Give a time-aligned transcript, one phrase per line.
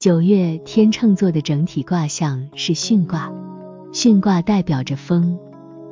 [0.00, 3.30] 九月天秤座的整体卦象是巽卦，
[3.92, 5.38] 巽卦代表着风，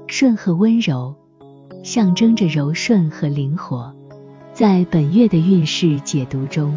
[0.07, 1.15] 顺和温柔，
[1.85, 3.95] 象征着柔顺和灵活。
[4.55, 6.75] 在本月的运势解读中，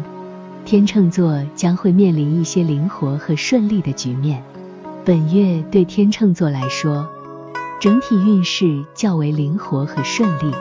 [0.66, 4.44] 天秤座将会面临一些灵活和顺利的局面。
[5.02, 7.08] 本月对天秤座来说，
[7.80, 10.54] 整体运势较为灵活和顺利。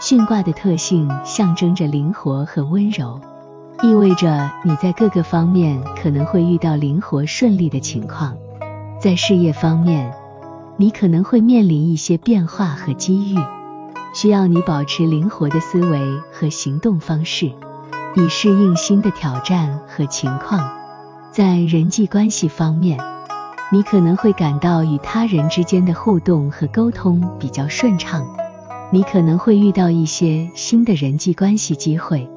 [0.00, 3.20] 巽卦的特性象征着灵活和温柔，
[3.82, 8.36] 意味着你在各个方面可能会遇到灵活顺利的情况。
[9.00, 10.12] 在事业方面，
[10.76, 13.38] 你可能会面临一些变化和机遇。
[14.12, 15.98] 需要你保持灵活的思维
[16.30, 17.46] 和行动方式，
[18.16, 20.70] 以适应新的挑战和情况。
[21.32, 22.98] 在人际关系方面，
[23.72, 28.26] 你可能会感到与他人之间的互动和沟通比较顺畅。
[28.92, 32.28] 你可能会遇到一些新的人际关系机会，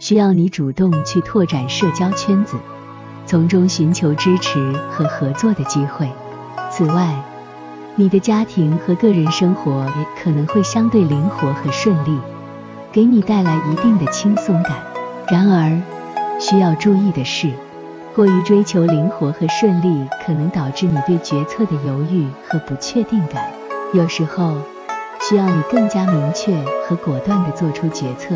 [0.00, 2.56] 需要你主动去拓展社交圈子，
[3.26, 6.08] 从中寻求支持和合作的机会。
[6.70, 7.22] 此外，
[7.96, 12.18] 你的家庭和个人生活也可能会相对灵活和顺利，
[12.90, 14.72] 给你带来一定的轻松感。
[15.28, 15.78] 然而，
[16.40, 17.50] 需要注意的是，
[18.16, 23.50] 过于追求灵活和顺利，可能导致你对决策的犹豫和不确定感。
[23.92, 24.54] 有时候，
[25.28, 26.56] 需要你更加明确
[26.88, 28.34] 和果断地做出决策，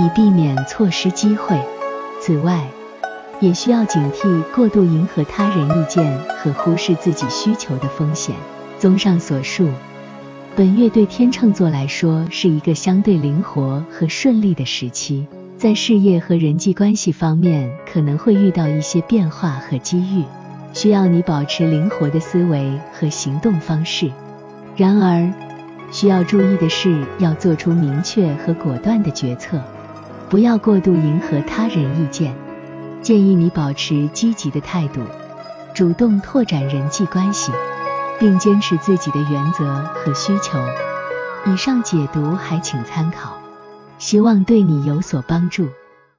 [0.00, 1.60] 以避免错失机会。
[2.20, 2.66] 此外，
[3.40, 8.34] 也需要警惕过度迎合他人意见和忽视自己需求的风险。
[8.78, 9.68] 综上所述，
[10.56, 15.26] 本月对天秤座来说是一个相对灵活和顺利的时期，
[15.58, 20.24] 在事业和人际关系方面可能会遇到一些变化和机遇，
[20.72, 24.10] 需要你保持灵活的思维和行动方式。
[24.76, 25.30] 然而，
[25.92, 29.60] 需要注意的是要做出明确和果断的决策，
[30.30, 32.34] 不要过度迎合他人意见。
[33.02, 35.02] 建议你保持积极的态度，
[35.74, 37.52] 主动拓展人际关系。
[38.20, 40.58] 并坚持自己的原则和需求。
[41.46, 43.38] 以上解读还请参考，
[43.96, 45.70] 希望对你有所帮助。